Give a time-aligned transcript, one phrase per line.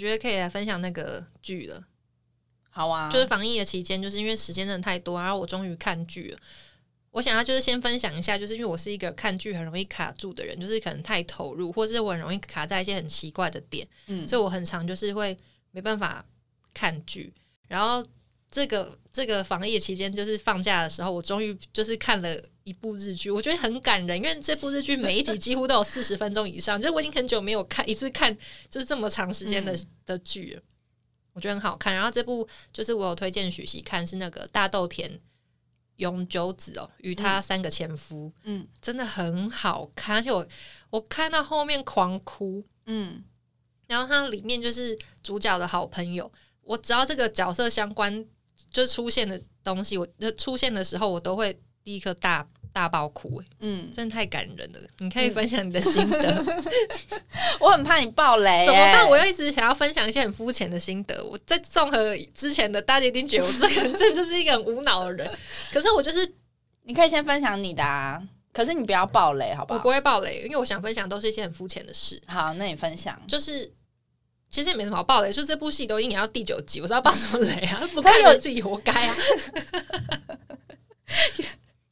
[0.00, 1.84] 好，我觉得可以来分享那个剧了。
[2.70, 6.38] 好啊，就是防疫的期间，就是因为时间真的太多，然后我终于看剧了。
[7.10, 15.36] 我想要就是先分享一下，就是因为我是一个看剧很容易卡住的人，就是可能太投入，或者是我很容易卡在一些很奇怪的点，嗯，所以我很常就是会
[15.72, 16.24] 没办法
[16.72, 17.32] 看剧。
[17.66, 18.04] 然后
[18.50, 28.36] 这个这个防疫期间，就是放假的时候，我终于就是看了一部日剧，我觉得很感人，因为这部日剧每一集几乎都有四十分钟以上，就是我已经很久没有看一次看
[28.68, 30.62] 就是这么长时间的的剧了，
[31.32, 31.94] 我觉得很好看。
[31.94, 35.20] 然后这部就是我有推荐许熙看，是那个大豆田。
[35.96, 40.48] 永久子哦，与他三个前夫，嗯，真的很好看，而且我
[40.88, 43.22] 我看到后面狂哭，嗯，
[43.86, 48.24] 然后它里面就是主角的好朋友，我只要这个角色相关
[48.72, 52.46] 就出现的东西，我就出现的时候，我都会第一颗大。
[52.72, 54.78] 大爆哭哎，嗯，真的太感人了。
[55.00, 56.44] 你可以分享你的心得，
[57.58, 59.10] 我很怕你爆雷，怎么办？
[59.10, 61.20] 我又一直想要分享一些很肤浅的心得。
[61.24, 65.28] 我在综合之前的，大家一定觉得我这个人真的就是一个很无脑的人。
[65.74, 66.32] 可是我就是，
[66.84, 68.22] 你可以先分享你的啊，
[68.52, 69.78] 可是你不要爆雷，好不好？
[69.80, 72.22] 我不会爆雷，因为我想分享都是一些很肤浅的事。
[72.28, 73.68] 好，那你分享，就是
[74.50, 77.88] 其实也没什么好爆的，就这部戏都已经要第九集，我知道爆什么雷啊？
[77.94, 79.16] 不看有自己活该啊！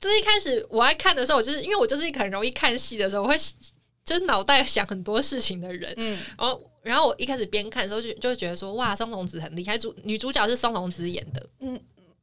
[0.00, 3.36] 就是一开始我爱看的时候，我就是因为我就是一个很容易看戏的时候，我会
[4.04, 5.92] 就是脑袋想很多事情的人。
[5.96, 11.48] 嗯，然后然后我一开始边看的时候就就会觉得说，哇，松隆子很厉害，主女主角是松隆子演的。
[11.60, 11.80] 嗯，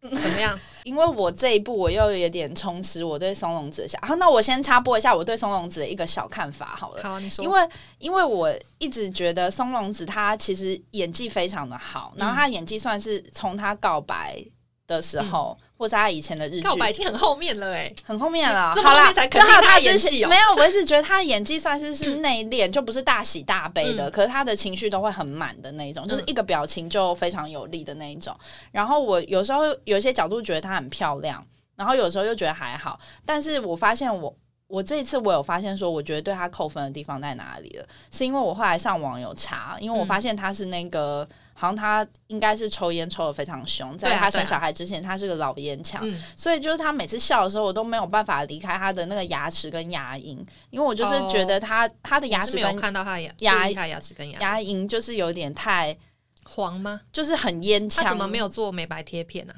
[0.16, 0.60] 怎么样？
[0.84, 4.00] 因为我这一部我又有点充实我对松隆子的想。
[4.02, 7.04] 好，那我先插播一下我对松隆子的一个小看法好了。
[7.04, 7.44] 好，你说。
[7.44, 14.44] 因为因为我一直觉得松隆子她其实演技非常的好，然后她演技算是从她告白
[14.88, 15.58] 的时候。
[15.78, 18.74] 或者他以前的日剧告白已经很后面了哎，很后面了。
[18.76, 20.30] 好了，就好他演戏哦。
[20.30, 24.10] 没有，我一直觉得他的演技算是是内敛，就不是大喜大悲的。
[24.10, 28.34] 可是他的情绪都会很满的那一种，就是一个表情就非常有力的那一种。
[28.72, 32.98] 然后我有时候有些角度觉得她很漂亮，然后有时候又觉得还好。
[33.26, 34.34] 但是我发现我
[34.68, 37.86] 我这一次我有发现说，我觉得对他扣分的地方在哪里了？
[38.12, 41.28] 是因为我后来上网有查，因为我发现他是那个。
[41.58, 46.04] 好像他应该是抽烟抽的非常凶，在他生小孩之前，他是个老烟枪，
[46.36, 55.98] 所以就是他每次笑的时候，我都没有办法离开他的那个牙齿跟牙龈，因为我就是觉得他他的牙齿有看到他牙牙牙齿跟牙牙龈就是有点太
[56.44, 57.00] 黄吗？
[57.14, 59.54] 就是很烟枪，他怎么没有做美白贴片呢？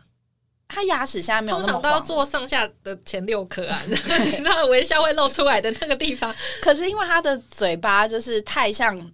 [0.68, 3.82] 他牙齿现在没有，通常都要做上下的前六颗啊，
[4.44, 6.32] 那微笑会露出来的那个地方。
[6.62, 9.12] 可是因为他的嘴巴就是太像。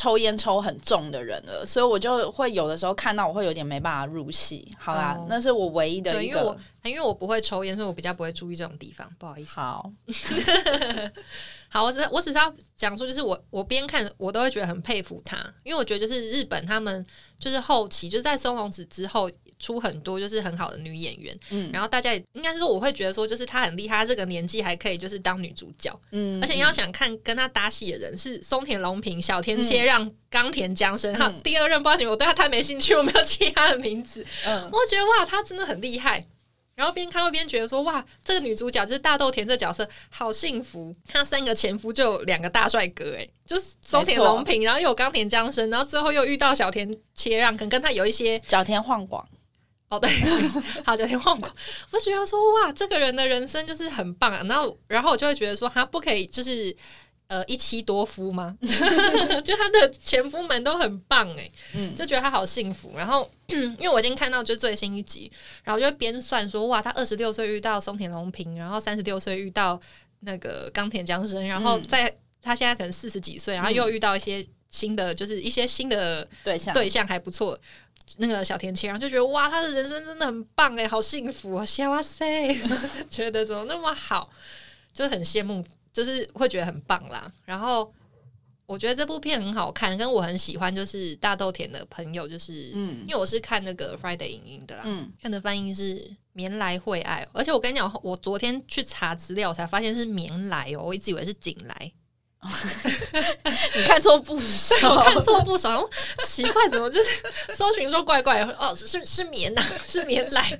[0.00, 4.74] 抽烟抽很重的人了，所以我就会有的时候看到我会有点没办法入戏。
[4.78, 9.06] 好啦，那是我唯一的一个，因为我因为我不会抽烟，所以我比较不会注意这种地方。
[9.18, 9.60] 不好意思。
[9.60, 9.92] 好，
[11.70, 17.06] 好，我只我只是要讲说，就是我我边看我都会觉得很佩服他，因为我觉得就是日本他们
[17.38, 19.30] 就是后期就是在松隆子之后。
[19.60, 36.26] 出很多就是很好的女演员，嗯，然后大家也应该是说，我会觉得说，就是她很厉害，她这个年纪还可以就是当女主角，嗯，而且你要想看跟她搭戏的人是松田龙平、小田切让、冈田将生，哈，第二任不知道我对他太没兴趣，我没有记他的名字，嗯，我觉得哇，他真的很厉害。
[36.80, 40.96] 然后边看会边觉得说哇，这个女主角就是大豆田这角色好幸福。
[41.06, 49.22] 她三个前夫就有两个大帅哥，哎，就是松田龙平，然后又有冈田将生，然后最后又遇到小田切让，可能跟他有一些小田晃广。
[49.90, 50.08] 哦，对，
[50.86, 51.54] 好，小田晃广，
[51.90, 54.42] 我觉得说哇，这个人的人生就是很棒啊。
[54.48, 56.74] 然后，然后我就会觉得说，他不可以就是
[57.30, 58.54] 呃一妻多夫吗？
[58.60, 62.92] 就他的前夫们都很棒哎，嗯，就觉得他好幸福。
[62.96, 65.30] 然后， 因为我已经看到就最新一集，
[65.62, 69.80] 然后就边算说哇，他二十六岁遇到松田龙平，然后三十六岁遇到
[70.20, 72.12] 那个冈田将生，然后在
[72.42, 77.56] 他现在可能四十几岁，然后又遇到一些新的，就是一些新的对象，对象还不错。
[78.16, 81.64] 那个小田切，然后就觉得哇，他的人生真的很棒哎，好幸福啊！
[81.90, 82.52] 哇塞，
[83.08, 84.28] 觉得怎么那么好，
[84.92, 87.30] 就很羡慕，就是会觉得很棒啦。
[87.44, 87.92] 然后
[88.66, 101.92] 我觉得这部片很好看，跟我很喜欢，就是大豆田的朋友，就是嗯，因为我是看那个 Friday 影音的啦，嗯，看的翻译是棉来会爱，而且我跟你讲，我昨天去查资料才发现是棉来哦，我一直以为是锦来。
[103.76, 105.86] 你看错不少， 看错不少，
[106.24, 107.22] 奇怪，怎么就是
[107.54, 108.40] 搜寻说怪怪？
[108.58, 110.58] 哦，是是棉呐，是棉来。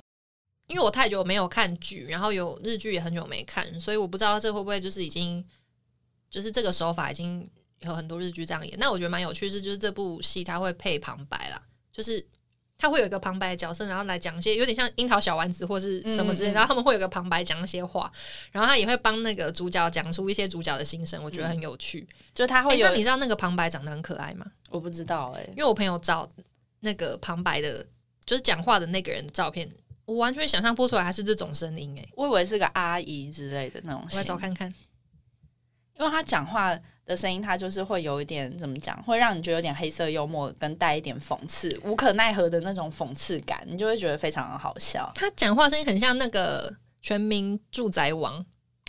[0.71, 5.45] 因为我太久没有看剧，然后有日剧也很久没看，所以我不知道这会不会就是已经
[6.29, 7.47] 就是这个手法已经
[7.81, 8.79] 有很多日剧这样演。
[8.79, 12.25] 那我觉得蛮有趣是，就是这部戏它会配旁白啦，就是。
[12.83, 18.11] 它会有一个旁白的角色，然后来讲一些有点像樱桃小丸子或是什么之类，嗯嗯然后他们会有个旁白讲一些话，
[18.51, 22.09] 然后他也会帮那个主角讲出一些主角的心声，我觉得很有趣。
[22.33, 24.47] 就他哎、会有那你知道那个旁白长得很可爱吗？
[24.69, 26.27] 我不知道哎、因为我朋友找
[26.79, 27.85] 那个旁白的，
[28.25, 29.69] 就是讲话的那个人的照片，
[30.11, 34.73] 我完全想象不出来他是这种声音哎、我以为是个阿姨之类的那种我来找，看看。
[35.97, 45.11] 因为他讲话的声音，他就是会有一点怎么讲，会让你觉得有点黑色幽默，跟带一点讽刺、无可奈何的那种讽刺感，你就会觉得非常的好笑。
[45.15, 46.69] 他讲话声音很像那个
[47.01, 48.43] 《全民住宅王》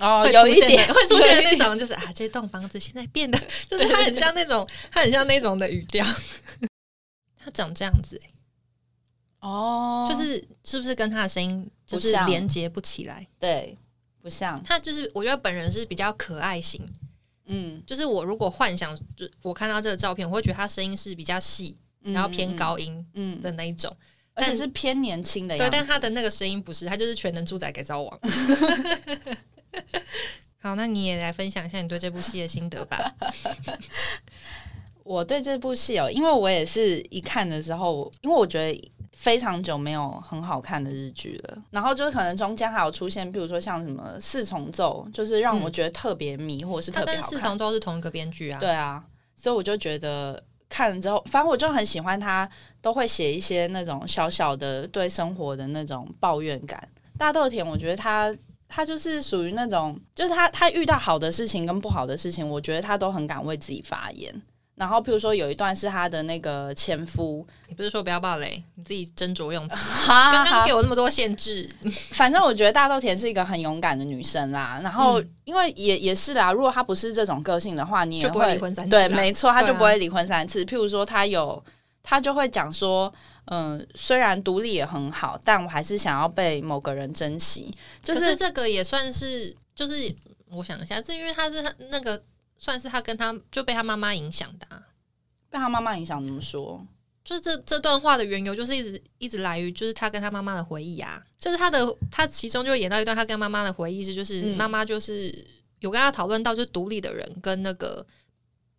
[0.05, 6.05] 哦有一点会出现的那种，就是啊，这栋房子现在变得，就是他很像那种，他很像那种的语调。
[7.45, 8.31] 他长这样子、欸
[9.43, 13.27] 哦，就是是不是跟他的声音就是连接不起来？
[13.39, 13.77] 对，
[14.21, 16.81] 不像，他就是我觉得本人是比较可爱型，
[17.47, 23.95] 嗯，就是我如果幻想，就我看到这个照片，我会觉得他声音是比较细，嗯然后偏，高音嗯，嗯的那一种。
[24.35, 28.19] 而且但是偏年轻的对，但他的那个声音不是，他就是全能住宅改造王。
[30.59, 33.13] 好，那你也来分享一下你对这部戏的心得吧。
[35.05, 38.91] 我对这部戏哦，因为我也是一看的时候，因为我觉得
[39.23, 47.57] 非常久没有很好看的日剧了，然后就是可能中间还有出现，比如说像什么四重奏，就是让我觉得特别迷，或者是特别好看跟四重。
[47.57, 48.59] 奏是同一个编剧啊。
[48.59, 49.01] 对啊，
[49.37, 56.89] 所以我就觉得看了之后，反正我就很喜欢他，都会写一些那种小小的对生活的那种抱怨感。
[57.17, 58.35] 大豆田，我觉得他。
[58.75, 64.35] 他就是属于那种，就是他他遇到好的事情跟不好的事情，我觉得他都很敢为自己发言。
[64.75, 69.77] 然后，譬如说有一段是她的那个前夫，你不是说不要暴雷，你自己斟酌用词。
[70.07, 71.69] 哈刚刚给我那么多限制，
[72.13, 74.81] 反正我觉得大豆田是一个很勇敢的女生啦。
[74.83, 80.65] 然后，嗯因为也也是啦，如果她不是这种个性的话，你也就不会离婚三次对，没错，她就不会离婚三次。
[80.65, 81.63] 譬如说，她有，
[82.03, 83.13] 她就会讲说，
[83.47, 87.71] 嗯，虽然独立也很好，但我还是想要被某个人珍惜。
[88.03, 90.15] 就是是这个也算是，就是
[90.53, 92.23] 我想一下，是因为她是那个
[92.63, 94.81] 算是他跟他就被他妈妈影响的、啊。
[95.51, 96.87] 被他妈妈影响，怎么说？
[97.25, 105.33] 就是这这段话的缘由，就是一直一直来于就是他跟他妈妈的回忆啊，就是他的他其中就演到一段他跟妈妈的回忆是，就是嗯妈妈就是
[105.81, 108.07] 有跟他讨论到，就是独立的人跟那个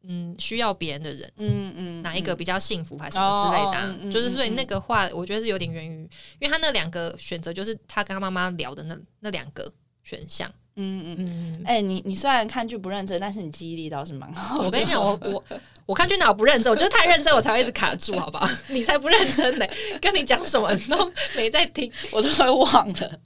[0.03, 1.31] 嗯需要别人的人。
[1.35, 6.01] 嗯嗯，嗯哪一个比较幸福，还是什么之类的啊、就是所以那个话，我觉得是有点源于，
[6.39, 9.71] 因为他那两个选择就是他跟他妈妈聊的那那两个
[10.03, 10.51] 选项。
[10.75, 11.17] 嗯嗯。
[11.19, 14.65] 嗯，哎、你你虽然看剧不认真，但是你记忆力倒是蛮好的。
[14.65, 15.43] 我跟你讲，我我
[15.85, 18.47] 我看剧哪不认真，我就是太认真，我才会一直卡住，好不好？
[18.69, 19.65] 你才不认真呢，
[20.01, 21.91] 跟你讲什么你都没在听。
[22.11, 23.19] 我都会忘了。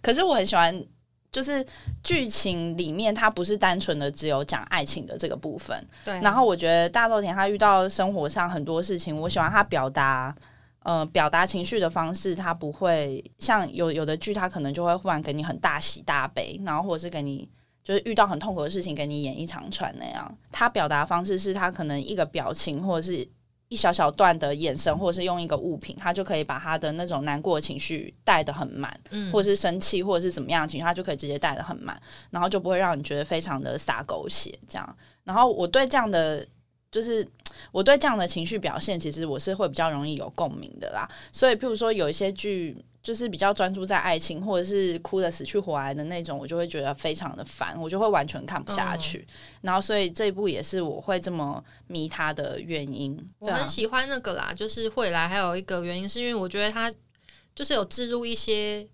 [0.00, 0.84] 可是我很喜欢，
[1.32, 1.64] 就是
[2.02, 5.76] 剧情里面它不是单纯的只有讲爱情的这个部分。
[6.04, 10.34] 对然后我觉得大豆田他遇到生活上很多事情，我喜欢他表达。
[10.84, 17.48] 呃，表达情绪的方式，他不会像有有的剧，他可能就会忽然给你很大喜大悲，然后或者是给你
[17.82, 20.38] 就是遇到很痛苦的事情，给你演一长串那样。
[20.52, 23.26] 他表达方式是他可能一个表情，或者是
[23.68, 31.98] 一小小段的眼神，或者是用一个物品，他就可以把他的那种难过的情绪带得很满，嗯或者是生气，或者是怎么样的情绪，他就可以直接带得很满，
[32.28, 34.96] 然后就不会让你觉得非常的洒狗血这样。
[35.24, 36.46] 然后我对这样的。
[36.94, 37.26] 就是
[37.72, 41.08] 我对这样的情绪表现，其实我是会比较容易有共鸣的啦。
[41.32, 49.26] 所以，譬如说有一些剧，就是比较专注在爱情，或者是哭的死去活来的那种，我就会觉得非常的烦，我就会完全看不下去。
[49.62, 53.18] 然后，所以这一部也是我会这么迷他的原因。
[53.40, 56.92] 我很喜欢那个啦，就是会来，还有一个原因是因为我觉得他
[57.56, 58.86] 就是有置入一些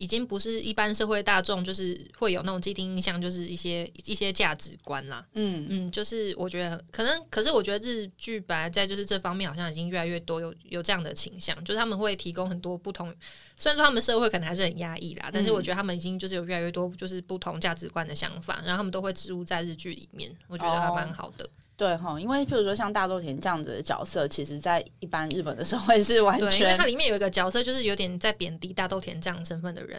[0.00, 5.22] 已经不是一般社会大众就是会有那种既定印象，就是一些一些价值观啦。
[5.34, 13.14] 嗯嗯，就是我觉得可能，可是我觉得日剧本来在就是这方面好像已经越来越多有有这样的倾向，就是他们会提供很多不同，
[13.56, 21.46] 虽然说他们社会可能还是很压抑啦，但是我觉得他们已经就是有越来越多就是不同价值观的想法，然后他们都会植入在日剧里面，我觉得还蛮好的。
[21.80, 29.98] 对哈，因为譬如说像大豆田这样子的角色，其实在一般日本的社会是完全，因为全它里面有一个角色就是有点在贬低大豆田这样身份的人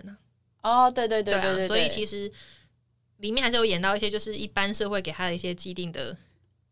[0.61, 2.31] 啊，哦，对对对啊，对对，所以其实
[3.17, 6.15] 里面还是有演到一些就是一般社会给他的一些既定的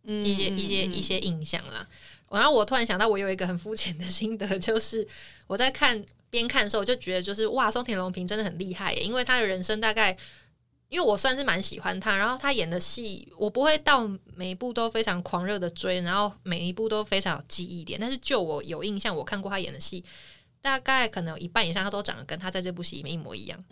[0.04, 1.88] 嗯一些、嗯一些嗯一些印象啦。
[2.30, 5.08] 然后我突然想到，我有一个很肤浅的心得， 就是
[5.48, 6.00] 我在看
[6.30, 10.16] 边看的时候，我就觉得就是哇，松田龙平真的很厉害耶，因为他的人生大概。
[10.90, 18.00] 因为我算是蛮喜欢他，然后他演的戏，我不会到每一部都非常狂热的追，然后每一部都非常有记忆点。
[18.00, 20.04] 但是就我有印象，我看过他演的戏，
[20.62, 23.64] 大概可能有一半以上，他都长得跟他在这部戏里面一模一样。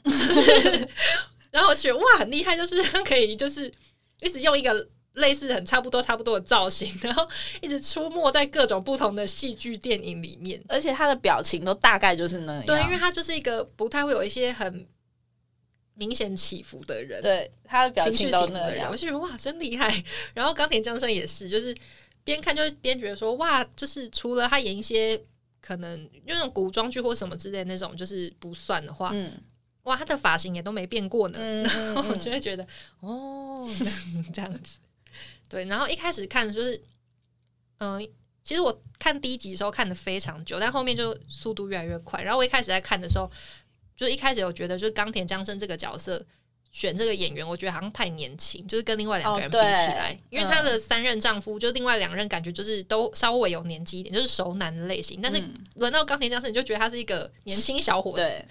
[1.49, 3.71] 然后我觉得哇，很厉害，就是他可以就是
[4.19, 7.27] 一直用一个类似很差不多差不多的造型，然后
[7.61, 10.63] 一直出没在各种不同的戏剧电影里面。
[10.67, 12.65] 而且他的表情都大概就是那样。
[12.67, 14.87] 对，因为他就是一个不太会有一些很
[15.97, 18.95] 明显起伏的人，对他的表情都那样我。
[18.95, 19.91] 就觉得哇，真厉害。
[20.35, 21.75] 然后冈田将生也是，就是
[22.23, 25.19] 边看就边觉得说哇，就是除了他演一些
[25.59, 29.33] 可能那种古装剧或什么之类的那种，就是不算的话，嗯
[29.83, 31.39] 哇，他的发型也都没变过呢。
[31.41, 32.67] 嗯然后我嗯就会觉得
[32.99, 34.77] 哦，这样 这样子。
[35.49, 36.81] 对，然后一开始看就是，
[37.79, 38.05] 嗯、
[38.43, 42.21] 其实我看第一集的时候看的非常久，但后面就速度越来越快。
[42.21, 43.31] 然后我一开始在看的时候，
[43.97, 46.23] 就一开始有觉得，就是冈田将生这个角色
[46.71, 55.19] 选这个演员，我觉得好像太年轻，就是跟另外两个人比起来，因为她嗯的三任丈夫，就另外两任感觉就是都稍微有年纪一点，就是熟男的类型。
[55.21, 58.45] 但是嗯轮到冈田将生，你就觉得他是一个年轻小伙子。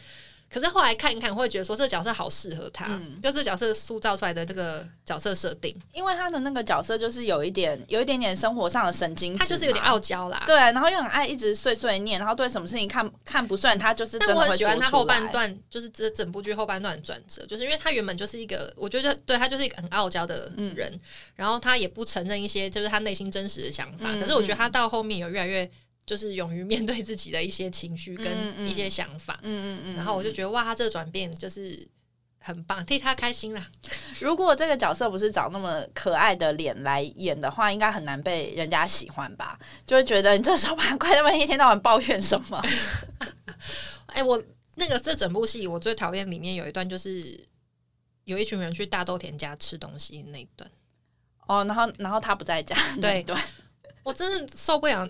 [0.48, 3.20] 对，可是后来看一看，会觉得说这个角色好适合他，嗯。
[3.20, 10.42] 就这角色塑造出来的这个角色设定，因为他的那个角色就是有一点有一点点生活上的神经他就是有点傲娇啦。
[10.46, 15.26] 对，然后又很爱一直碎碎念，然后对什么事情看看不顺，他就是真但我很的会说出喜欢他后半。
[15.32, 20.72] 段，就是这整部剧后半段的转折，就是因为他原本就是一个，我觉得对他就是一个很傲娇的嗯。
[20.76, 21.00] 人，
[21.34, 25.68] 然后他也不承认一些就是他内心真实的想法，嗯可是我觉得他到后面有越来越
[26.06, 29.96] 就是勇于面对自己的一些情绪嗯跟嗯一些想法，嗯嗯嗯。
[29.96, 31.86] 然后我就觉得哇，他这个转变就是
[32.38, 33.66] 很棒，替他开心啦。
[34.20, 39.58] 如果这个角色不是找那么可爱的脸来演的话，应该很难被人家喜欢吧？
[39.84, 42.62] 就会觉得你这手板怪，他们一天到晚抱怨什么？
[44.06, 44.40] 哎、我
[44.76, 47.44] 那个这整部戏我最讨厌里面有一段就是
[48.24, 50.70] 有一群人去大豆田家吃东西那一段，
[51.46, 53.36] 哦，然后然后他不在家，对对，
[54.04, 55.08] 我真的受不了。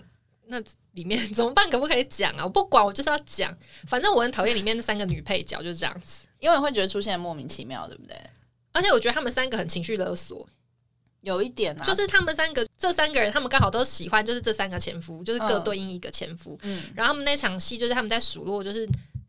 [0.49, 0.61] 那
[0.93, 1.69] 里面 怎么办？
[1.69, 2.43] 可不可以讲啊？
[2.43, 3.55] 我不管，我就是要讲。
[3.87, 6.27] 反正我很讨厌里面那三个女配角，就是这样子。
[6.39, 8.15] 因为你会觉得出现莫名其妙，对不对？
[8.71, 10.47] 而且我觉得他们三个很情绪勒索，
[11.21, 16.57] 有一点啊，就是他们三个这三个人，他们刚好都喜欢，就是这三个前夫，就是各嗯对应一个前夫。
[16.63, 18.87] 嗯然后他们那场戏就是他们在数落，就是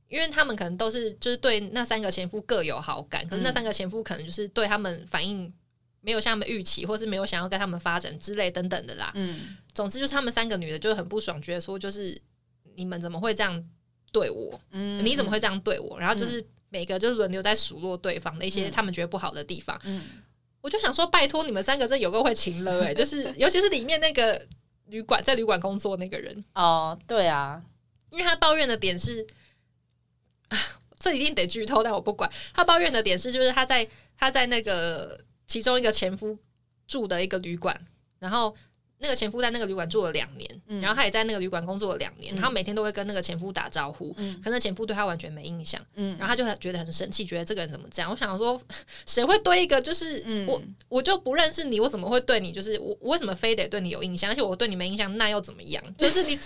[0.09, 5.51] 因为他们可能都是就是对那三个前夫各有好感，可是那嗯三个前夫可能就是对他们反应
[6.01, 9.11] 没有像他们预期，或是没有想要跟他们发展之类等等的啦。
[9.15, 12.21] 嗯总之就是他们三个女的就很不爽，觉得说就是
[12.75, 13.65] 你们怎么会这样
[14.13, 14.61] 对我？
[14.71, 15.99] 嗯你怎么会这样对我？
[15.99, 19.81] 然后就是每个就是轮流在数落对方的一些嗯他们觉得不好的地方。
[19.85, 20.03] 嗯
[20.61, 24.45] 我就想说，拜托你们三个这有个会情了哎、就是 尤其是里面那个
[24.87, 27.63] 旅馆在旅馆工作那个人，哦，对啊，
[28.11, 29.25] 因为他抱怨的点是，
[30.49, 30.59] 啊
[30.99, 32.29] 这一定得剧透，但我不管。
[32.53, 36.39] 他抱怨的点是，就是他在他在那个其中一个前夫
[36.87, 37.77] 住的一个旅馆，
[38.21, 38.55] 然后
[38.99, 48.11] 那个前夫在那个旅馆住了两年，嗯然后他也在那个旅馆工作了两年，嗯他每天都会跟那个前夫打招呼，嗯可那前夫对他完全没印象，嗯然后他就觉得很生气，觉得这个人怎么这样？
[48.11, 48.61] 我想说，
[49.07, 54.31] 谁会对一个就是、嗯我我就不认识你，我怎么会对你就是我我为什么非得对你有印象？
[54.31, 55.83] 而且我对你没印象，那又怎么样？
[55.97, 56.39] 就是你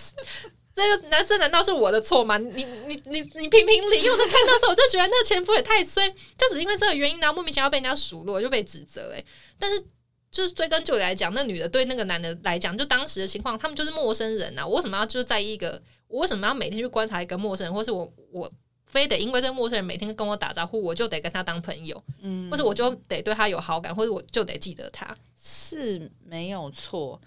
[0.75, 2.38] 这个男生难道是我的错吗？
[2.38, 3.99] 你你你你评评理！
[3.99, 9.25] 因为我在看到的时候，我就觉得那个前夫也太衰，就只因为这个原因，然后莫名其妙被人家数落，就被指责、欸。
[9.59, 9.85] 但是
[10.31, 14.67] 就是追根究底来讲，那女的对那个男的来讲，就当时的情况，他们就是陌生人啊！
[14.67, 15.83] 我为什么要就是在意一个？
[16.09, 18.50] 我为什么要每天去观察一个陌生人，或是我我
[18.87, 25.14] 非得因为这个陌生人每天跟我打招呼，我就得跟他当朋友，嗯或者我就得对他有好感，或者我就得记得他？
[25.38, 27.21] 是没有错，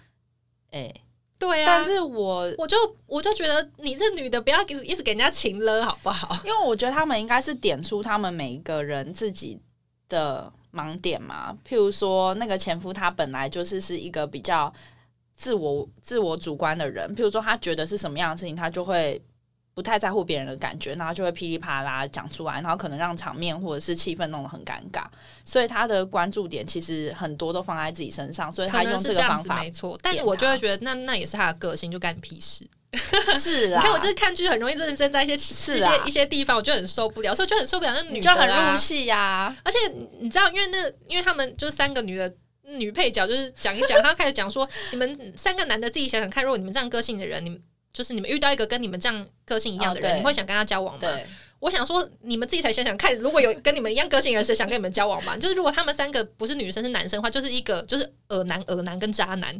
[0.70, 0.92] 哎、
[1.38, 2.76] 对啊，但是我我就
[3.06, 6.36] 我就觉得你这女的不要一直一直给人家情了，好不好？
[6.44, 9.60] 因为我觉得他们应该是点出他们每一个人自己
[10.08, 14.72] 的盲点嘛，譬如说那个前夫他本来就是是一个比较
[15.36, 19.22] 自我自我主观的人，譬如说他觉得是什么样的事情，他就会。
[19.76, 25.04] 不太在乎别人的感觉，然后就会噼里啪啦讲出来，然后可能让场面或者是气氛弄得很尴尬，
[25.44, 32.66] 所以他的关注点其实很多都放在自己身上，所以他用是这个方法没错，但点我就会觉得那那也是他的个性，就干你屁事。
[33.38, 37.92] 是啦， 你看我就是看剧很容易认真在一些一些一些地方，我就很受不了，所以就很受不了。
[37.92, 39.76] 那女就很啊入戏呀、而且
[40.20, 47.60] 你知道，因为那因为他们就是三个女的女配角，就是讲一讲，他开始讲说， 你们三个男的自己想想看，如果你们这样个性的人，你们
[47.96, 51.08] 就是你们遇到一个跟你们这样个性一样的人，哦你会想跟他交往吗？
[51.60, 55.34] 我想说，你们自己才想想看，如果有跟你们一样个性的人，谁想跟你们交往嘛？
[55.34, 59.58] 就是如果他们三个不是女生是男生的话，就是一个就是恶男、恶男跟渣男。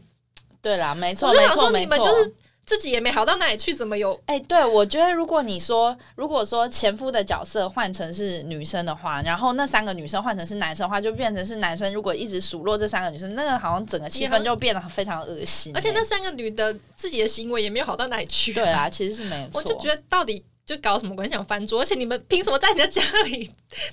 [0.60, 2.04] 对啦，没错，我就没错，想说，你没错。
[2.04, 2.34] 们就是
[2.66, 4.20] 自己也没好到哪里去，怎么有？
[4.26, 18.52] 哎、对，我觉得如果你说，如果说前夫的角色换成是女生的话，然后那三个女生换成是男生的话，就变成是男生如果一直数落这三个女生，那个好像整个气氛就变得非常恶心、而且那哎三个女的自己的行为也没有好到哪里去。
[18.52, 19.60] 对啊，其实是没有错。
[19.60, 23.48] 我就觉得到底就搞什么鬼想翻桌，而且你们凭什么在人家家里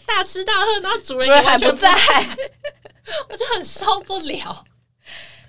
[0.08, 1.88] 大吃大喝，然后主人还不在，
[3.30, 4.66] 我就很受不了。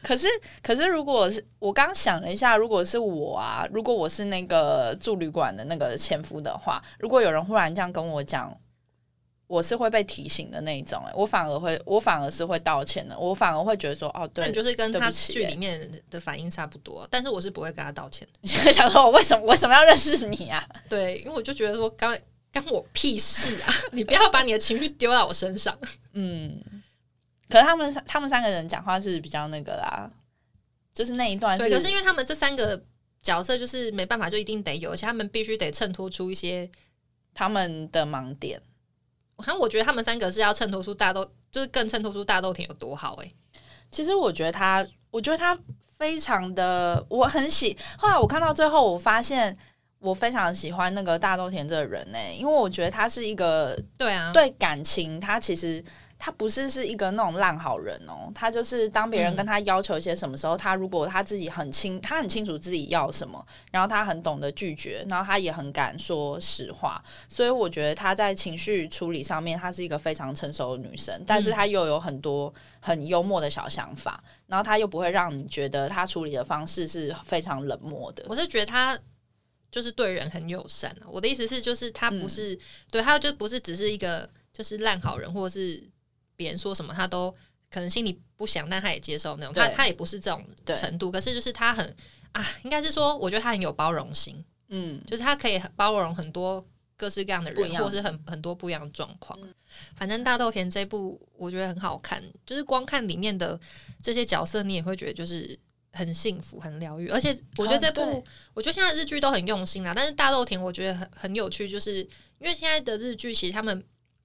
[0.04, 0.28] 可是，
[0.62, 8.56] 可是，如果是我刚想了一下，如果是我啊，如果我是那个住旅馆的那个前夫的话，如果有人忽然这样跟我讲，
[9.46, 11.12] 我是会被提醒的那一种、欸。
[11.14, 18.48] 我反而会，我反而是会道歉的，我反而会觉得说，哦，对，但就是跟他剧里面的反应差不多，但是我是不会跟他道歉的。
[18.72, 20.66] 想说我为什么为什么要认识你啊？
[20.88, 22.18] 对，因为我就觉得说干
[22.50, 23.72] 干我屁事啊！
[23.92, 25.76] 你不要把你的情绪丢到我身上。
[26.12, 26.58] 嗯，
[27.48, 30.10] 可是他们他们三个人讲话是比较那个啦，
[30.92, 32.82] 就是那一段是，对，可是因为他们这三个
[33.20, 36.70] 角色就是没办法，就一定得有，而且他们必须得衬托出一些。
[37.36, 38.62] 他们的盲点。
[39.34, 43.32] 好像，我觉得他们三个是要衬托出大豆，就是更衬托出大豆田有多好哎、
[43.90, 45.58] 其实我觉得他，我觉得他
[45.98, 47.76] 非常的，我很喜。
[47.98, 49.56] 后来我看到最后，我发现
[49.98, 55.84] 我非常喜欢那个大豆田这个人呢、因为我觉得他是一个对啊，对感情，他其实
[56.24, 72.50] 他不是是一个那种烂好人哦，他就是当别人跟他要求一些什么时候，他如果他自己很清，他很清楚自己要什么，然后他很懂得拒绝，然后他也很敢说实话，所以我觉得他在情绪处理上面，她是一个非常成熟的女生，但是她又有很多
[72.80, 78.24] 很幽默的小想法，然后她又不会让你觉得她处理的方式是非常冷漠的。
[78.30, 78.98] 我是觉得他
[79.70, 81.04] 就是对人很友善啊。
[81.12, 82.58] 我的意思是，就是他不是、
[82.90, 85.82] 对他就不是只是一个就是烂好人，或者是
[86.36, 87.34] 别人说什么他都
[87.70, 89.54] 可能心里不想，但他也接受那种。
[89.54, 90.44] 他他也不是这种
[90.76, 91.96] 程度，可是就是他很
[92.32, 96.64] 啊，应该是说，我觉得他很有包容心，嗯，就是他可以包容很多
[96.96, 99.38] 各式各样的人，或是很很多不一样的状况。
[99.96, 103.58] 反正大豆田这部我觉得很好看，就是光看里面的
[104.02, 105.58] 这些角色，你也会觉得就是
[105.92, 107.08] 很幸福、很疗愈。
[107.08, 111.98] 而且我觉得这部，我觉得现在日剧都很用心啦，但是大豆田我觉得很很有趣，就是
[112.38, 113.84] 因为现在的日剧其实他们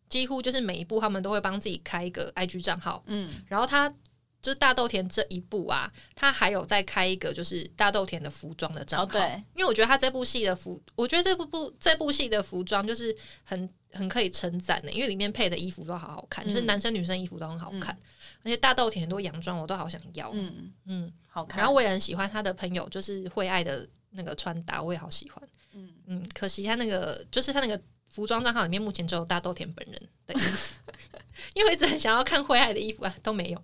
[0.10, 3.88] 几乎就是每一部他们都会帮自己开一个 IG 账号，嗯，然后他
[4.42, 9.06] 就是大豆田这一部啊，他还有再开一个就是大豆田的服装的账号。
[9.06, 17.94] 哦对，因为我觉得他这部戏的服，我觉得这部部这部戏的服装就是很很可以称赞的，因为里面配的衣服都好好看，就是嗯男生女生衣服都很好看，
[18.44, 20.32] 而且大豆田很多洋装我都好想要。
[20.34, 21.60] 嗯嗯，嗯，好看。
[21.60, 25.50] 然后我也很喜欢他的朋友，就是惠爱的那个穿搭，我也好喜欢。
[25.74, 30.76] 嗯嗯，可惜他那个就是他那个服装账号里面目前只有大豆田本人的衣服，
[31.54, 33.64] 因为我一直很想要看惠爱的衣服啊，都没有。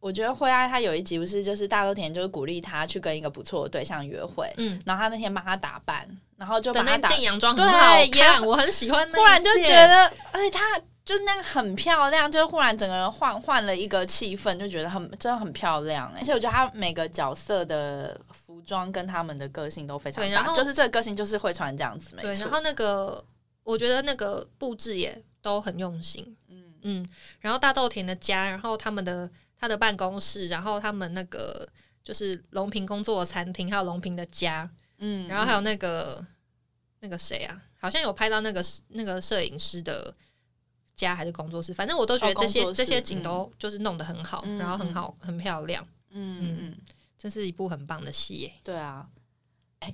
[0.00, 9.20] 我觉得惠爱她有一集不是就是大豆田就是鼓励她去跟一个不错的对象约会，嗯，然后她那天帮他打扮，然后就把他打，件洋装很对好也看，我很喜欢那一件。
[9.20, 22.54] 忽然就觉得，而且她就是那个很漂亮，就是忽然整个人换换了一个气氛，就觉得很真的很漂亮、而且我觉得她每个角色的服装跟他们的个性都非常搭，对然后就是这个个性就是会穿这样子，没对，错然。
[22.54, 23.22] 后那个
[23.62, 26.64] 我觉得那个布置也都很用心，嗯。
[26.82, 27.06] 嗯，
[27.40, 31.68] 然后大豆田的家，然后他们的他的办公室，然后他们那个
[32.02, 36.24] 就是龙平工作的餐厅，还有龙平的家，嗯然后还有那个
[37.00, 40.14] 那个谁啊，好像有拍到那个那个摄影师的
[40.96, 46.38] 家还是工作室，反正我都觉得哦这些、这些景都就是弄得很好，嗯然后很好很漂亮，嗯。
[46.40, 46.76] 嗯嗯，
[47.18, 48.54] 这是一部很棒的戏耶。
[48.64, 49.06] 对啊。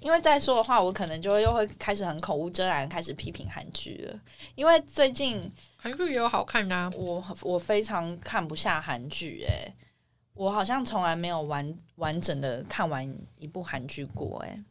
[0.00, 4.20] 因为再说的话，我可能就会又会开始很口无遮拦，开始批评韩剧了。
[4.54, 9.72] 因为最近韩剧也有好看的、啊，我我非常看不下韩剧，诶，
[10.34, 14.62] 我好像从来没有完完整的看完一部韩剧过，诶。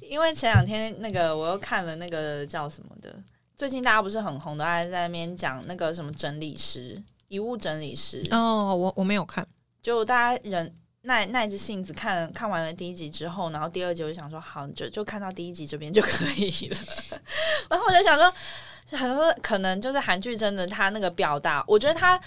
[0.00, 3.18] 因为前两天那个我又看了那个叫什么的，
[3.56, 9.44] 最近大家不是很红的，还在那边讲那个什么整理师、遗物整理师，哦，我我没有看，
[9.82, 16.76] 就大家人耐耐着性子看看完了第一集之后，然后第二集我就想说，好，就就看到第一集这边就可以了。
[17.70, 18.32] 然后我就想说，
[18.98, 22.20] 很多可能就是韩剧真的它那个表达，我觉得它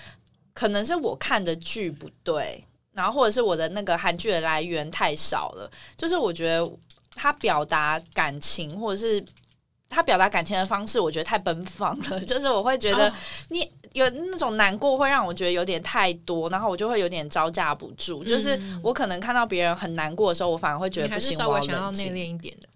[0.53, 2.63] 可能是我看的剧不对，
[2.93, 6.71] 然后或者是我的那个韩剧的来源太少了，就是我觉得
[7.15, 9.23] 他表达感情或者是。
[9.89, 13.13] 他表达感情的方式，我觉得太奔放了， 就是我会觉得哦
[13.47, 18.23] 你有那种难过，会让我觉得有点太多，然后我就会有点招架不住。
[18.23, 22.07] 就是嗯我可能看到别人很难过的时候，我反而会觉得不行，我想要内。
[22.09, 22.67] 敛一点的。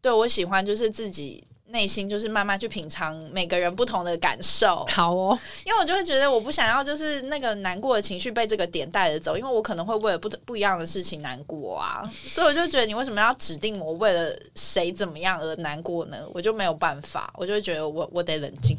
[0.00, 16.18] 对我喜欢就是自己内心就是慢慢去品尝每个人不同的感受，好哦，因为我就会觉得我不想要就是那个难过的情绪被这个点带着走，因为我可能会为了不不一样的事情难过啊，所以我就觉得你为什么要指定我为了谁怎么样而难过呢？
[16.34, 18.76] 我就没有办法，我就会觉得我我得冷静。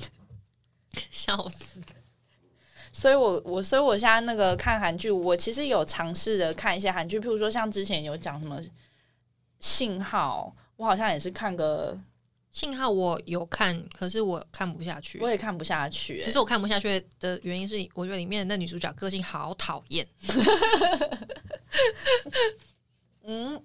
[1.12, 1.82] 笑死！
[2.92, 8.62] 所以我我所以我现在那个看韩剧，我其实有尝试的看一些韩剧，譬如说像之前有讲什么
[9.60, 11.98] 信号，我好像也是看个
[12.52, 15.28] 信号我有看，可是我看不下去我。
[15.28, 20.08] 也看不下去、欸可是我看不下去的原因是，我觉得里面的那女主角个性好讨厌。
[23.26, 23.60] 嗯，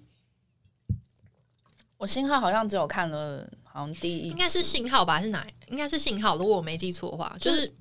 [1.97, 5.15] 我信号好像只有看了，好像第一应该是信号吧？
[5.15, 5.45] 还是哪？
[5.67, 6.35] 应该是信号。
[6.35, 7.71] 如果我没记错的话，就是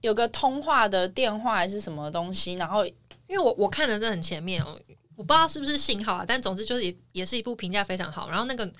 [0.00, 2.94] 有个通话的电话还是什么东西，然后因
[3.30, 4.78] 为我我看的这很前面哦，
[5.16, 8.30] 我不知道是不是信号啊，但总之就是也也是一部评价非常好。
[8.30, 8.70] 然后那个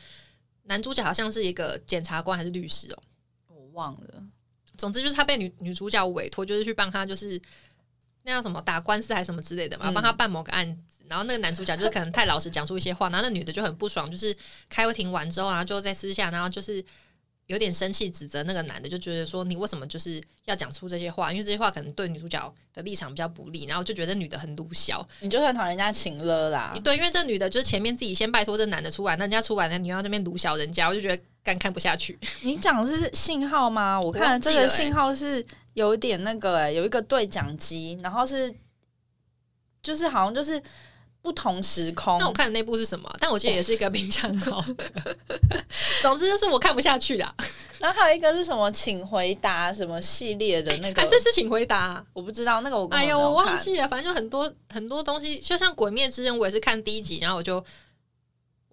[0.65, 2.99] 男主角好像是一个检察官还是律师哦，
[3.49, 4.23] 我忘了。
[4.77, 7.41] 总之就是他被女女主角委托，就是去帮他就是
[8.23, 10.94] 那叫什么打官司还是什么之类的嘛，嗯帮他办某个案子。
[11.09, 14.37] 然后那个男主角就是可能太老实讲出一些话，然后那女的就很不爽，就是
[14.69, 16.85] 开会庭完之后，然后就在私下，然后就是
[17.47, 21.31] 有点生气，指责那个男的，就觉得说你为什么就是要讲出这些话？
[21.31, 25.07] 因为这些话可能对女主角的立场比较不利，然后就觉得女的很鲁小。
[25.21, 26.75] 你就很讨厌人家情了啦。
[26.83, 32.19] 对，因为这女的就是前面自己先拜托这男的出来，那人家出来，那你要那边鲁小人家，我就觉得干看不下去。
[32.41, 34.01] 你讲的是信号吗？
[34.01, 38.51] 我看这个信号是有点那个、欸，有一个对讲机，然后是
[39.83, 40.63] 就是好像就是
[41.25, 42.27] 不同时空那。
[42.27, 43.11] 我看的那部是什么？
[43.19, 45.17] 但我记得也是一个评价很好的。
[46.03, 47.35] 总之就是我看不下去啦，
[47.79, 57.65] 然后还有一个是什么，请回答什么系列的那个，还是是请回答啊、我不知道那个我哎呦，没有看我忘记了，反正就很多很多东西，就像《鬼灭之刃》，我也是看第一集，然后我就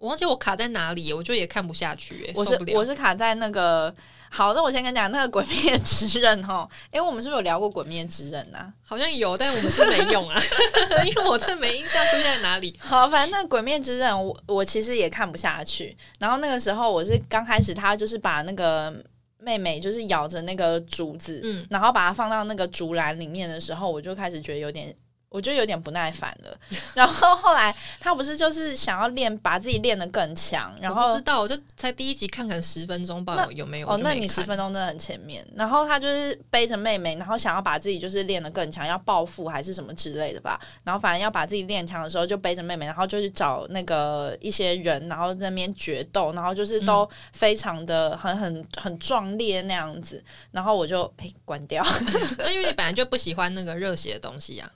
[0.02, 3.94] 我忘记我卡在哪里，我就也看不下去、欸，我是我是卡在那个
[4.28, 8.68] 好，那我先跟你讲那个《鬼灭之刃》哈，哎，我们是不是有聊过《鬼灭之刃》啊？
[8.82, 10.42] 好像有，但是我们是没用啊，
[11.06, 12.76] 因为我真的没印象出现在哪里。
[12.80, 15.96] 好，反正那《鬼灭之刃》我我其实也看不下去。
[16.18, 18.92] 然后那个时候我是刚开始，他就是把那个
[19.38, 24.92] 妹妹就是咬着那个竹子，嗯，然后把它放到那个竹篮里面的时候，我就开始觉得有点。
[25.32, 26.56] 我就有点不耐烦了，
[26.94, 33.88] 然后后来他不是就是想要练，把自己练得更强，然后我不知道，我就才第一集看，看十分钟吧，有没有？
[33.88, 35.44] 哦，那你十分钟真的很前面。
[35.56, 40.60] 然后他就是背着妹妹，然后想要把自己就是练得更强，要报复还是什么之类的吧。
[40.84, 50.22] 然后反正要把自己练强的时候，就背着妹妹，然后就去找那个一些人，然后在那边决斗，然后就是都非常的很很很壮烈那样子。
[50.50, 51.82] 然后我就哎关掉，
[52.38, 54.70] 那因为你本来就不喜欢那个热血的东西啊，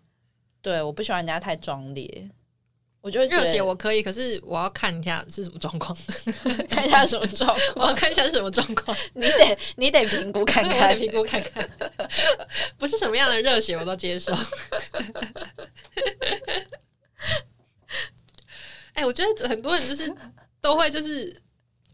[0.67, 2.29] 对，我不喜欢人家太壮烈。
[3.01, 5.97] 我觉得热血我可以，可是我要看一下是什么状况，
[6.69, 10.93] 看一下什么状 我，要看一下是什么状况， 你得你得评估看看。
[10.97, 11.71] 评估看看，
[12.77, 14.35] 不是什么样的热血我都接受。
[18.95, 20.13] 哎、我觉得很多人就是
[20.61, 21.41] 都会就是。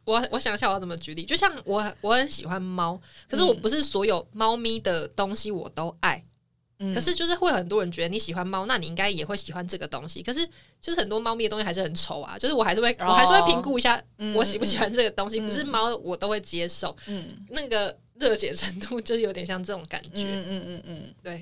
[0.04, 6.31] 我我想一下我要怎么举例，就像我我很喜欢猫，可是我嗯不是所有猫咪的东西我都爱，嗯
[6.94, 10.22] 可是就是会有很多人觉得你喜欢猫，那你应该也会喜欢这个东西。
[10.22, 10.48] 可是
[10.80, 16.96] 就是很多猫咪的东西还是很丑啊，就是我还是会、哦我还是会评估一下嗯我喜不喜欢这个东西，嗯不是猫我都会接受。
[17.06, 20.24] 嗯那个热血程度就是有点像这种感觉。
[20.24, 21.40] 嗯嗯嗯嗯，对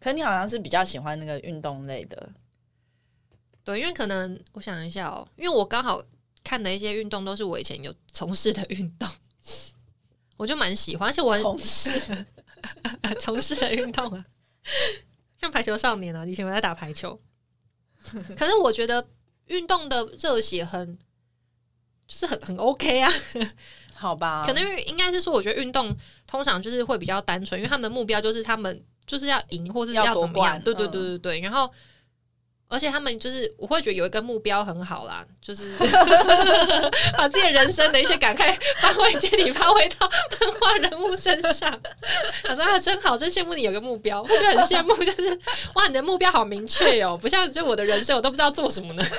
[0.00, 2.30] 可你好像是比较喜欢那个运动类的。
[3.64, 6.02] 对，因为可能我想一下哦，因为我刚好
[6.42, 9.06] 看的一些运动都是我以前有从事的运动，
[10.38, 11.90] 我就蛮喜欢，而且我很从事
[13.20, 14.24] 从事的运动啊，
[15.40, 17.20] 像排球少年啊，以前我在打排球。
[18.36, 19.06] 可是我觉得
[19.46, 20.98] 运动的热血很，
[22.06, 23.10] 就是很很 OK 啊。
[23.94, 30.32] 好吧，可能因为应该是说，我觉得运动通常就是会比较单纯，因为他们的目标就是他们就是要赢或是要怎么样。
[30.32, 31.72] 冠对对嗯对对对，然后。
[32.68, 35.72] 而且他们就是，我会觉得有一个目标很好啦，就是
[37.16, 40.06] 把自己的人生的一些感慨发挥借力，发挥到
[40.40, 41.80] 漫画人物身上。
[42.44, 45.40] 他说啊，真好，真羡慕你有个目标，我觉得很羡慕， 就是
[45.74, 49.02] 哇，你的目标好明确哦，不像就我的人生，我都不知道做什么呢。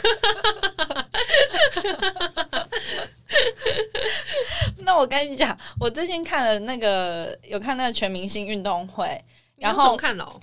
[4.79, 9.23] 那我跟你讲，我最近看了那个有看那个全明星运动会，
[9.57, 10.39] 然后看了哦、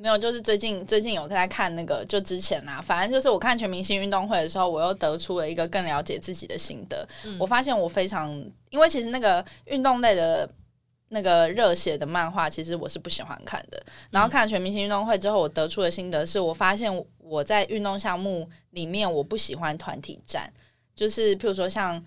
[0.00, 7.06] 没有，就是最近最近有在看那个，就之前啊，反正就是我看全明星运动会的时候，我又得出了一个更了解自己的心得。
[7.24, 8.30] 嗯我发现我非常，
[8.70, 10.48] 因为其实那个运动类的。
[11.12, 13.84] 那个热血的漫画，其实我是不喜欢看的。
[14.12, 20.48] 然后看了全明星运动会之后，我得出的心得是我发现我在运动项目里面，我不喜欢团体战，
[20.94, 22.00] 就是譬如说像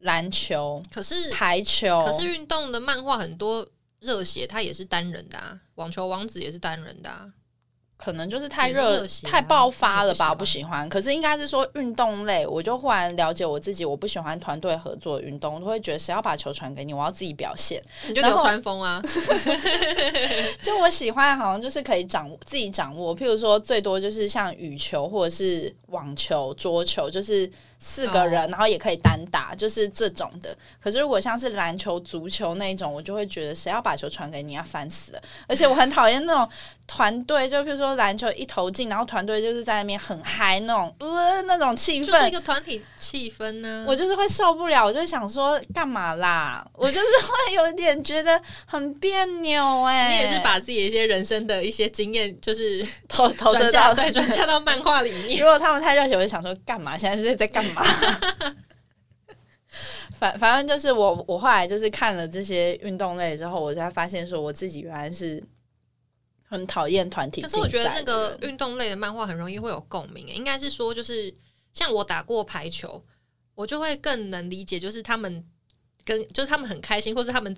[0.00, 3.66] 篮球、可是排球，可是运动的漫画很多
[4.00, 7.28] 热血，它也是单人的啊，网球王子也是单人的啊。
[7.98, 10.88] 可能就是太热、啊太爆发了吧，我不喜喜欢。
[10.88, 17.80] 可是应该是说运动类，我就忽然了解我自己，我不喜欢团队合作运动，我都会觉得谁要把球传给你，我要自己表现。
[18.08, 19.00] 你就流然后川枫啊，
[20.60, 27.48] 就我喜欢，好像就是可以掌握自己掌握，譬如说最多就是像羽球或者是网球、桌球，就是
[27.84, 30.56] 四个人，哦然后也可以单打，就是这种的。
[30.80, 35.22] 可是如果像是篮球、足球那一种，我就会觉得谁要把球传给你，要烦死了。
[35.48, 36.48] 而且我很讨厌那种
[36.86, 42.30] 团队，就比如说篮球一投进，然后团队就是在那边很嗨那种，呃，那种气氛就是一。
[42.30, 46.66] 个团体气氛呢、我就是会受不了，我就会想说干嘛啦？
[46.72, 55.38] 我就是会有点觉得很别扭哎、你也是把自己的一些人生的一些经验，就是投投射到对转嫁到漫画里面。
[55.38, 56.96] 如果他们太热血，我就想说干嘛？
[56.96, 57.71] 现在是在干嘛？
[57.74, 58.56] 哈哈
[60.18, 65.42] 反反正就是我，我后来就是看了这些运动类之后，我才发现说我自己原来是
[66.44, 67.40] 很讨厌团体。
[67.40, 71.34] 可是我觉得那个运动类的漫画很容易会有共鸣，应该是说就是
[71.72, 73.02] 像我打过排球，
[73.54, 75.44] 我就会更能理解，就是他们
[76.04, 77.56] 跟就是他们很开心，或是他们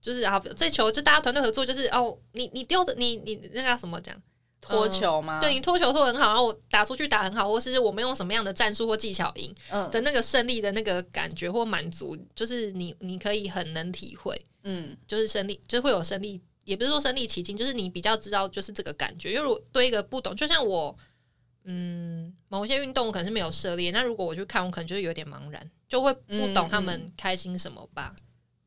[0.00, 4.14] 就是啊这球就大家团队合作，就是哦你你丢的你你那个什么讲？
[4.60, 5.40] 脱球吗？
[5.40, 14.44] 对你脱球脱得很好，然后我打出去打很好，或是我们用什么样的战术或技巧赢嗯的那个胜利的那个感觉或满足，就是你你可以很能体会。
[14.64, 19.32] 嗯就是胜利，就会有胜利，也不是说身历其境，就是你比较知道就是这个感觉。
[19.32, 20.94] 因为对一个不懂，就像我，
[21.64, 28.14] 嗯，某些运动我可能是没有涉猎，那如果我去看，我可能就是有点茫然，就会不懂他们开心什么吧。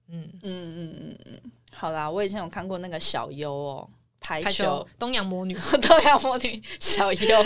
[0.07, 7.45] 嗯，嗯嗯嗯嗯，好啦，我以前有看过那个小优哦，排排球球 东洋魔女， 东洋魔女小优，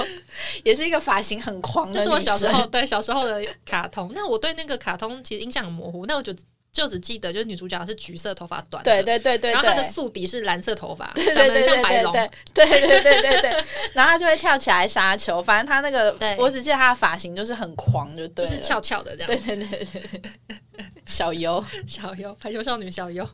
[0.63, 4.11] 也是一个发型很狂的那是我小时候对小时候的卡通。
[4.13, 6.35] 那我对那个卡通其实印象很模糊，那我就
[6.73, 9.81] 就只记得就是女主角是橘色头发短的，对对对对然后她的。
[9.83, 12.11] 宿敌是蓝色头发，对长得像白龙。
[12.11, 20.21] 对对对对对对对，然后她就会跳起来杀球，反正她那个，我只记得她的发型就是很狂，就对，就是翘翘的这样，对对对对对，
[21.05, 23.25] 小优， 小优排球少女小优，